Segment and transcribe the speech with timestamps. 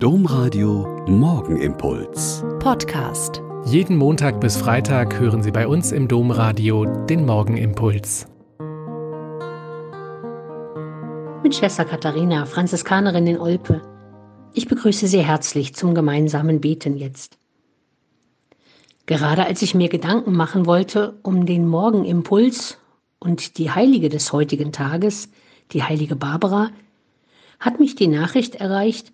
[0.00, 2.44] Domradio Morgenimpuls.
[2.60, 3.42] Podcast.
[3.64, 8.28] Jeden Montag bis Freitag hören Sie bei uns im Domradio den Morgenimpuls.
[11.42, 13.82] Mit Schwester Katharina, Franziskanerin in Olpe.
[14.54, 17.36] Ich begrüße Sie herzlich zum gemeinsamen Beten jetzt.
[19.06, 22.78] Gerade als ich mir Gedanken machen wollte um den Morgenimpuls
[23.18, 25.28] und die Heilige des heutigen Tages,
[25.72, 26.70] die heilige Barbara,
[27.58, 29.12] hat mich die Nachricht erreicht,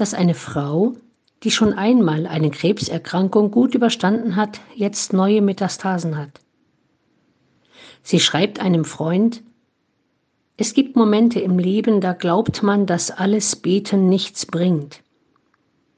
[0.00, 0.94] dass eine Frau,
[1.42, 6.40] die schon einmal eine Krebserkrankung gut überstanden hat, jetzt neue Metastasen hat.
[8.02, 9.42] Sie schreibt einem Freund,
[10.56, 15.02] es gibt Momente im Leben, da glaubt man, dass alles Beten nichts bringt.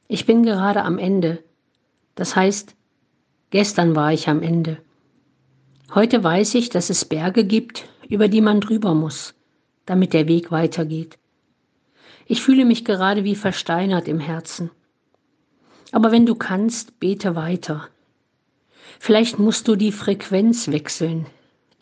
[0.08, 1.42] Ich bin gerade am Ende.
[2.14, 2.74] Das heißt,
[3.50, 4.78] gestern war ich am Ende.
[5.94, 9.34] Heute weiß ich, dass es Berge gibt, über die man drüber muss,
[9.86, 11.18] damit der Weg weitergeht.
[12.32, 14.70] Ich fühle mich gerade wie versteinert im Herzen.
[15.90, 17.88] Aber wenn du kannst, bete weiter.
[18.98, 21.26] Vielleicht musst du die Frequenz wechseln,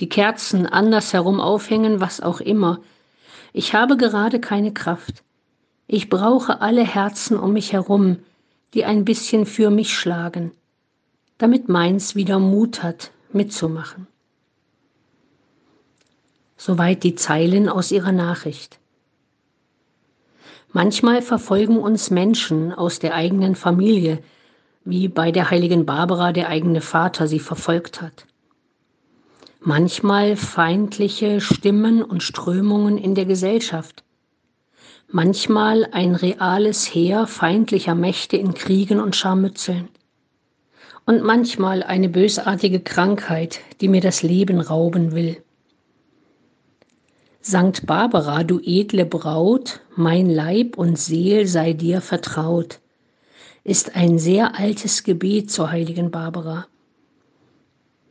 [0.00, 2.80] die Kerzen andersherum aufhängen, was auch immer.
[3.52, 5.22] Ich habe gerade keine Kraft.
[5.86, 8.18] Ich brauche alle Herzen um mich herum,
[8.74, 10.50] die ein bisschen für mich schlagen,
[11.38, 14.08] damit meins wieder Mut hat, mitzumachen.
[16.56, 18.80] Soweit die Zeilen aus ihrer Nachricht.
[20.72, 24.20] Manchmal verfolgen uns Menschen aus der eigenen Familie,
[24.84, 28.26] wie bei der heiligen Barbara der eigene Vater sie verfolgt hat.
[29.60, 34.04] Manchmal feindliche Stimmen und Strömungen in der Gesellschaft.
[35.08, 39.88] Manchmal ein reales Heer feindlicher Mächte in Kriegen und Scharmützeln.
[41.04, 45.42] Und manchmal eine bösartige Krankheit, die mir das Leben rauben will.
[47.42, 52.80] Sankt Barbara, du edle Braut, mein Leib und Seel sei dir vertraut,
[53.64, 56.66] ist ein sehr altes Gebet zur heiligen Barbara.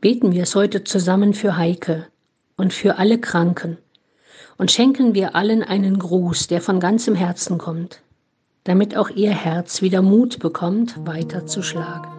[0.01, 2.07] Beten wir es heute zusammen für Heike
[2.57, 3.77] und für alle Kranken
[4.57, 8.01] und schenken wir allen einen Gruß, der von ganzem Herzen kommt,
[8.63, 12.18] damit auch ihr Herz wieder Mut bekommt, weiterzuschlagen.